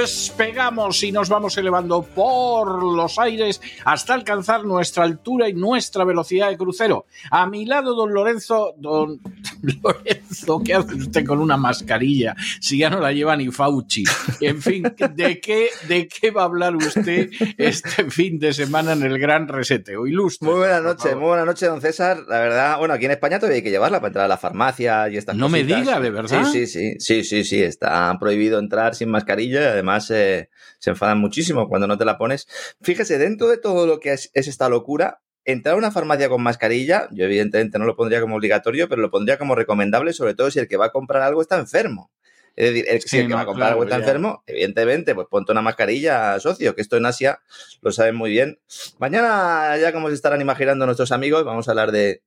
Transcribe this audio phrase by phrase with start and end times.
[0.00, 6.48] despegamos y nos vamos elevando por los aires hasta alcanzar nuestra altura y nuestra velocidad
[6.48, 7.04] de crucero.
[7.30, 9.20] A mi lado, don Lorenzo, don
[9.82, 14.04] Lorenzo, ¿qué hace usted con una mascarilla si ya no la lleva ni Fauci?
[14.40, 14.82] En fin,
[15.14, 19.48] ¿de qué, de qué va a hablar usted este fin de semana en el Gran
[19.48, 20.06] Reseteo?
[20.06, 20.48] Ilustre.
[20.48, 22.18] Muy buena noche, muy buena noche, don César.
[22.28, 25.08] La verdad, bueno, aquí en España todavía hay que llevarla para entrar a la farmacia
[25.08, 25.80] y estas No me cositas.
[25.80, 26.44] diga, ¿de verdad?
[26.52, 30.90] Sí, sí, sí, sí, sí, sí, está prohibido entrar sin mascarilla y además eh, se
[30.90, 32.46] enfadan muchísimo cuando no te la pones.
[32.80, 36.42] Fíjese, dentro de todo lo que es, es esta locura, entrar a una farmacia con
[36.42, 40.50] mascarilla, yo evidentemente no lo pondría como obligatorio, pero lo pondría como recomendable, sobre todo
[40.50, 42.10] si el que va a comprar algo está enfermo.
[42.56, 44.04] Es decir, el, si el que no, va a comprar claro, algo está ya.
[44.04, 47.40] enfermo, evidentemente, pues ponte una mascarilla, socio, que esto en Asia
[47.80, 48.58] lo saben muy bien.
[48.98, 52.22] Mañana, ya como se estarán imaginando nuestros amigos, vamos a hablar de,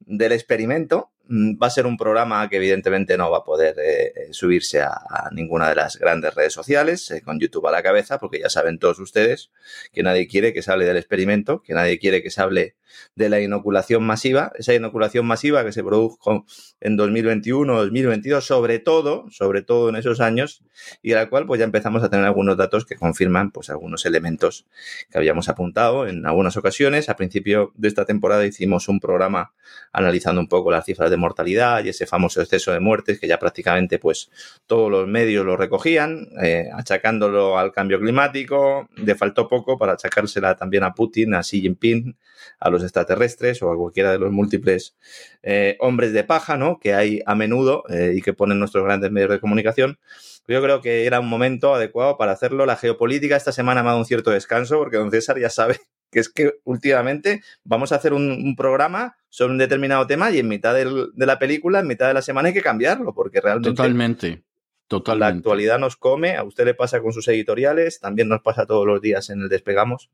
[0.00, 1.10] del experimento.
[1.26, 4.82] Mm, Va a ser un programa que evidentemente no va a poder eh, eh, subirse
[4.82, 8.50] a, ninguna de las grandes redes sociales, eh, con YouTube a la cabeza, porque ya
[8.50, 9.50] saben todos ustedes
[9.92, 12.76] que nadie quiere que se hable del experimento, que nadie quiere que se hable
[13.14, 16.44] de la inoculación masiva, esa inoculación masiva que se produjo
[16.80, 20.62] en 2021, 2022, sobre todo, sobre todo en esos años,
[21.02, 24.04] y a la cual pues ya empezamos a tener algunos datos que confirman pues algunos
[24.06, 24.66] elementos
[25.10, 27.08] que habíamos apuntado en algunas ocasiones.
[27.08, 29.52] A principio de esta temporada hicimos un programa
[29.92, 33.38] analizando un poco las cifras de mortalidad y ese famoso exceso de muertes que ya
[33.38, 34.30] prácticamente pues
[34.66, 38.88] todos los medios lo recogían, eh, achacándolo al cambio climático.
[38.96, 42.16] Le faltó poco para achacársela también a Putin, a Xi Jinping,
[42.60, 44.96] a los extraterrestres o a cualquiera de los múltiples
[45.42, 46.78] eh, hombres de paja ¿no?
[46.78, 49.98] que hay a menudo eh, y que ponen nuestros grandes medios de comunicación.
[50.46, 52.66] Yo creo que era un momento adecuado para hacerlo.
[52.66, 55.78] La geopolítica esta semana me ha dado un cierto descanso porque don César ya sabe
[56.14, 60.38] que es que últimamente vamos a hacer un, un programa sobre un determinado tema y
[60.38, 63.40] en mitad del- de la película, en mitad de la semana hay que cambiarlo porque
[63.40, 64.28] realmente Totalmente.
[64.30, 64.42] la
[64.86, 65.38] Totalmente.
[65.38, 69.00] actualidad nos come, a usted le pasa con sus editoriales, también nos pasa todos los
[69.02, 70.08] días en el Despegamos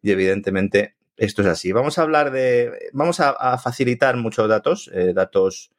[0.00, 1.70] y evidentemente esto es así.
[1.72, 5.70] Vamos a hablar de, vamos a, a facilitar muchos datos, eh, datos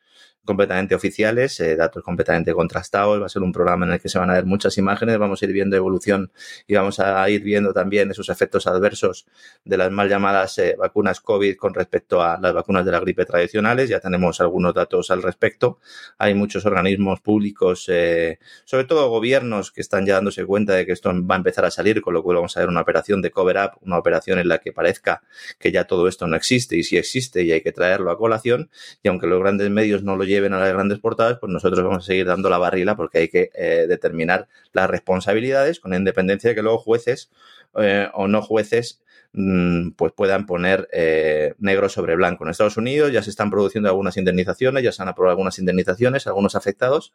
[0.45, 3.21] completamente oficiales, eh, datos completamente contrastados.
[3.21, 5.41] Va a ser un programa en el que se van a ver muchas imágenes, vamos
[5.41, 6.31] a ir viendo evolución
[6.67, 9.25] y vamos a ir viendo también esos efectos adversos
[9.63, 13.25] de las mal llamadas eh, vacunas COVID con respecto a las vacunas de la gripe
[13.25, 13.89] tradicionales.
[13.89, 15.79] Ya tenemos algunos datos al respecto.
[16.17, 20.91] Hay muchos organismos públicos, eh, sobre todo gobiernos, que están ya dándose cuenta de que
[20.91, 23.31] esto va a empezar a salir, con lo cual vamos a ver una operación de
[23.31, 25.23] cover up, una operación en la que parezca
[25.59, 28.69] que ya todo esto no existe y si existe y hay que traerlo a colación.
[29.01, 32.03] Y aunque los grandes medios no lo lleven a las grandes portadas, pues nosotros vamos
[32.03, 36.55] a seguir dando la barrila porque hay que eh, determinar las responsabilidades con independencia de
[36.55, 37.29] que luego jueces
[37.75, 39.01] eh, o no jueces
[39.33, 42.43] mm, pues puedan poner eh, negro sobre blanco.
[42.43, 46.27] En Estados Unidos ya se están produciendo algunas indemnizaciones, ya se han aprobado algunas indemnizaciones,
[46.27, 47.13] algunos afectados.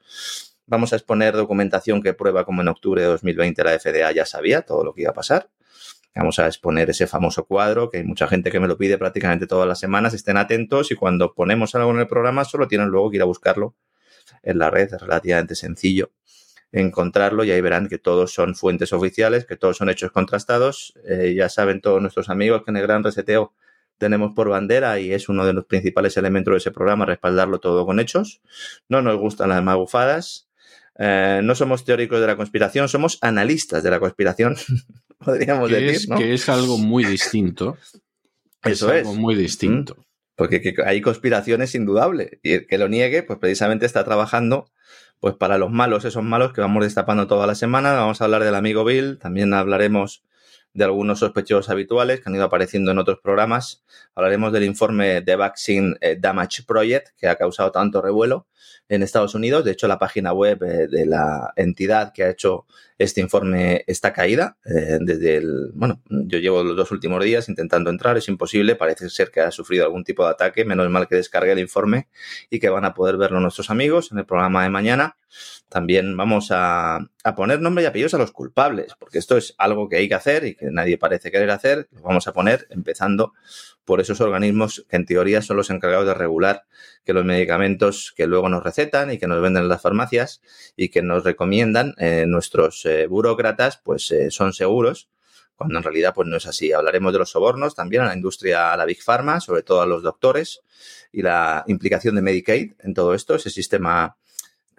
[0.67, 4.63] Vamos a exponer documentación que prueba como en octubre de 2020 la FDA ya sabía
[4.63, 5.49] todo lo que iba a pasar.
[6.15, 9.47] Vamos a exponer ese famoso cuadro, que hay mucha gente que me lo pide prácticamente
[9.47, 10.15] todas las semanas.
[10.15, 13.27] Estén atentos y cuando ponemos algo en el programa solo tienen luego que ir a
[13.27, 13.77] buscarlo
[14.43, 14.93] en la red.
[14.93, 16.11] Es relativamente sencillo
[16.73, 20.95] encontrarlo y ahí verán que todos son fuentes oficiales, que todos son hechos contrastados.
[21.05, 23.55] Eh, ya saben todos nuestros amigos que en el gran reseteo
[23.97, 27.85] tenemos por bandera y es uno de los principales elementos de ese programa, respaldarlo todo
[27.85, 28.41] con hechos.
[28.89, 30.49] No nos gustan las magufadas.
[30.99, 34.57] Eh, no somos teóricos de la conspiración, somos analistas de la conspiración,
[35.25, 35.91] podríamos que, decir.
[35.91, 36.17] es, ¿no?
[36.17, 37.77] que es algo muy distinto.
[38.63, 39.17] Eso algo es.
[39.19, 39.97] muy distinto.
[40.35, 42.39] Porque que hay conspiraciones indudable.
[42.43, 44.71] Y el que lo niegue, pues precisamente está trabajando
[45.21, 47.93] pues para los malos, esos malos que vamos destapando toda la semana.
[47.93, 50.23] Vamos a hablar del amigo Bill, también hablaremos
[50.75, 53.85] de algunos sospechosos habituales que han ido apareciendo en otros programas.
[54.15, 58.47] Hablaremos del informe de Vaccine eh, Damage Project, que ha causado tanto revuelo
[58.89, 59.65] en Estados Unidos.
[59.65, 62.67] De hecho, la página web eh, de la entidad que ha hecho
[62.99, 64.59] este informe está caída.
[64.65, 68.75] Eh, desde el, bueno, yo llevo los dos últimos días intentando entrar, es imposible.
[68.75, 70.65] Parece ser que ha sufrido algún tipo de ataque.
[70.65, 72.09] Menos mal que descargué el informe
[72.51, 75.17] y que van a poder verlo nuestros amigos en el programa de mañana.
[75.69, 79.89] También vamos a, a poner nombre y apellidos a los culpables, porque esto es algo
[79.89, 81.89] que hay que hacer y que nadie parece querer hacer.
[81.93, 83.33] Lo vamos a poner empezando
[83.89, 86.67] por esos organismos que en teoría son los encargados de regular
[87.07, 90.43] que los medicamentos que luego nos recetan y que nos venden en las farmacias
[90.77, 95.09] y que nos recomiendan eh, nuestros eh, burócratas, pues eh, son seguros,
[95.57, 96.71] cuando en realidad pues no es así.
[96.71, 99.87] Hablaremos de los sobornos también a la industria, a la Big Pharma, sobre todo a
[99.87, 100.61] los doctores
[101.11, 104.18] y la implicación de Medicaid en todo esto, ese sistema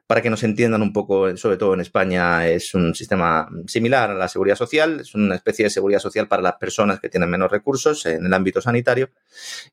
[0.09, 4.15] para que nos entiendan un poco, sobre todo en España, es un sistema similar a
[4.15, 7.51] la seguridad social, es una especie de seguridad social para las personas que tienen menos
[7.51, 9.11] recursos en el ámbito sanitario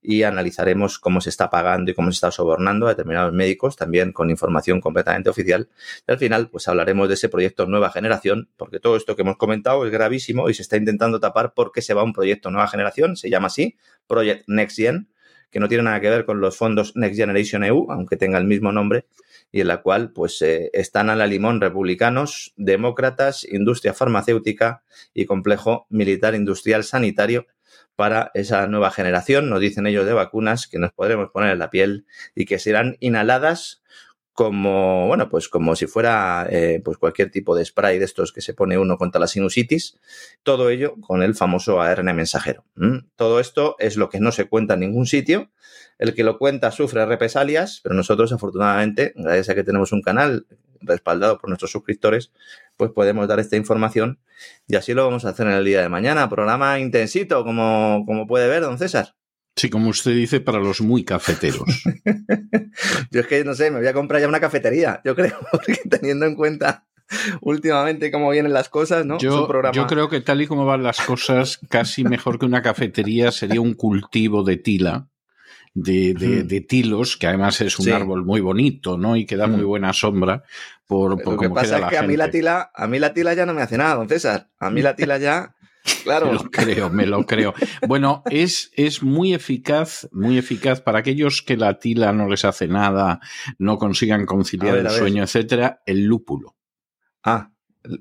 [0.02, 4.12] y analizaremos cómo se está pagando y cómo se está sobornando a determinados médicos, también
[4.12, 5.70] con información completamente oficial.
[6.06, 9.38] Y al final, pues hablaremos de ese proyecto Nueva Generación, porque todo esto que hemos
[9.38, 13.16] comentado es gravísimo y se está intentando tapar porque se va un proyecto Nueva Generación,
[13.16, 15.08] se llama así, Project Next Gen,
[15.50, 18.44] que no tiene nada que ver con los fondos Next Generation EU, aunque tenga el
[18.44, 19.06] mismo nombre,
[19.52, 24.82] y en la cual pues eh, están a la limón republicanos, demócratas, industria farmacéutica
[25.14, 27.46] y complejo militar industrial sanitario
[27.94, 31.70] para esa nueva generación, nos dicen ellos de vacunas que nos podremos poner en la
[31.70, 33.82] piel y que serán inhaladas
[34.36, 38.42] como, bueno, pues como si fuera eh, pues cualquier tipo de spray de estos que
[38.42, 39.98] se pone uno contra la sinusitis,
[40.42, 42.62] todo ello con el famoso ARN mensajero.
[43.16, 45.50] Todo esto es lo que no se cuenta en ningún sitio.
[45.98, 50.46] El que lo cuenta sufre represalias, pero nosotros afortunadamente, gracias a que tenemos un canal
[50.82, 52.30] respaldado por nuestros suscriptores,
[52.76, 54.20] pues podemos dar esta información
[54.68, 56.28] y así lo vamos a hacer en el día de mañana.
[56.28, 59.15] Programa intensito, como, como puede ver, don César.
[59.56, 61.84] Sí, como usted dice, para los muy cafeteros.
[63.10, 65.80] yo es que, no sé, me voy a comprar ya una cafetería, yo creo, porque
[65.88, 66.84] teniendo en cuenta
[67.40, 69.16] últimamente cómo vienen las cosas, ¿no?
[69.18, 73.32] Yo, yo creo que tal y como van las cosas, casi mejor que una cafetería
[73.32, 75.08] sería un cultivo de tila.
[75.78, 79.14] De, de, tilos, que además es un árbol muy bonito, ¿no?
[79.14, 80.42] Y que da muy buena sombra
[80.86, 83.34] por, por Lo que pasa es que a mí la tila, a mí la tila
[83.34, 84.48] ya no me hace nada, don César.
[84.58, 85.54] A mí la tila ya
[86.06, 86.26] Claro.
[86.30, 87.54] Me lo creo, me lo creo.
[87.88, 92.68] Bueno, es, es muy eficaz, muy eficaz para aquellos que la tila no les hace
[92.68, 93.18] nada,
[93.58, 96.56] no consigan conciliar el sueño, etcétera, el lúpulo.
[97.24, 97.50] Ah,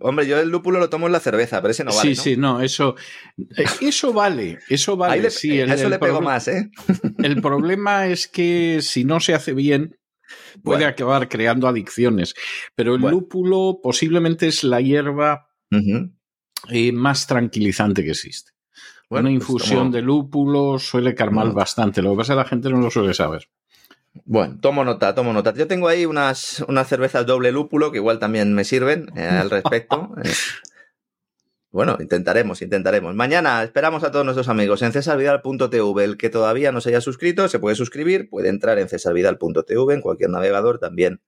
[0.01, 2.15] Hombre, yo el lúpulo lo tomo en la cerveza, pero ese no vale.
[2.15, 2.95] Sí, sí, no, eso,
[3.37, 5.29] eh, eso vale, eso vale.
[5.29, 6.71] sí, eso le pego más, ¿eh?
[7.19, 9.97] El problema es que si no se hace bien,
[10.63, 12.33] puede acabar creando adicciones.
[12.75, 15.49] Pero el lúpulo posiblemente es la hierba
[16.69, 18.51] y más tranquilizante que existe.
[19.09, 22.01] Una pues infusión de lúpulo suele calmar bastante.
[22.01, 23.47] Lo que pasa es que la gente no lo suele saber.
[24.23, 25.53] Bueno, tomo nota, tomo nota.
[25.53, 29.49] Yo tengo ahí unas, unas cervezas doble lúpulo que igual también me sirven eh, al
[29.49, 30.11] respecto.
[30.23, 30.31] Eh,
[31.71, 33.15] bueno, intentaremos, intentaremos.
[33.15, 36.05] Mañana esperamos a todos nuestros amigos en cesarvidal.tv.
[36.05, 39.99] El que todavía no se haya suscrito se puede suscribir, puede entrar en cesarvidal.tv en
[39.99, 41.19] cualquier navegador también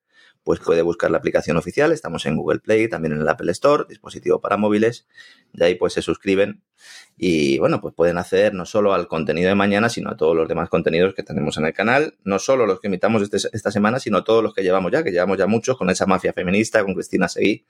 [0.48, 1.92] pues puede buscar la aplicación oficial.
[1.92, 5.06] Estamos en Google Play, también en el Apple Store, dispositivo para móviles.
[5.52, 6.64] De ahí pues se suscriben
[7.20, 10.48] y bueno, pues pueden acceder no solo al contenido de mañana, sino a todos los
[10.48, 12.14] demás contenidos que tenemos en el canal.
[12.24, 15.12] No solo los que imitamos este, esta semana, sino todos los que llevamos ya, que
[15.12, 17.66] llevamos ya muchos con esa mafia feminista, con Cristina Seguí,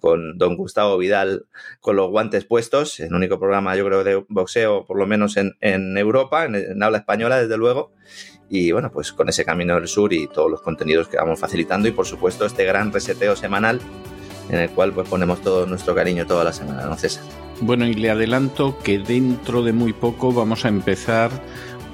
[0.00, 1.46] con don Gustavo Vidal
[1.80, 5.54] con los guantes puestos, el único programa yo creo de boxeo, por lo menos en,
[5.98, 7.92] Europa, en habla española desde luego
[8.48, 11.88] y bueno, pues con ese camino del sur y todos los contenidos que vamos facilitando
[11.88, 13.80] y por supuesto este gran reseteo semanal
[14.48, 17.45] en el cual pues ponemos todo nuestro cariño toda la semana, ¿no, César?
[17.60, 21.30] Bueno, y le adelanto que dentro de muy poco vamos a empezar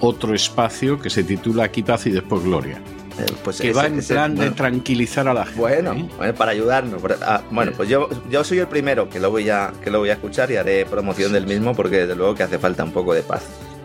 [0.01, 2.81] otro espacio que se titula Aquí paz y después gloria.
[3.19, 5.61] Eh, pues que va en plan de tranquilizar a la gente.
[5.61, 6.33] Bueno, ¿eh?
[6.33, 7.03] para ayudarnos.
[7.21, 10.11] Ah, bueno, pues yo, yo soy el primero que lo voy a que lo voy
[10.11, 13.13] a escuchar y haré promoción del mismo porque desde luego que hace falta un poco
[13.15, 13.43] de paz.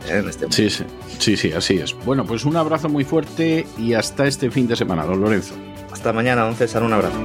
[0.10, 0.20] ¿eh?
[0.20, 0.86] en este sí, sí,
[1.20, 1.94] sí, sí, así es.
[2.06, 5.56] Bueno, pues un abrazo muy fuerte y hasta este fin de semana, don Lorenzo.
[5.92, 7.18] Hasta mañana, don César, un abrazo.